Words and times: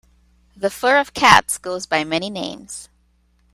The 0.57 0.71
fur 0.71 0.97
of 0.99 1.13
cats 1.13 1.59
goes 1.59 1.85
by 1.85 2.03
many 2.05 2.31
names. 2.31 2.89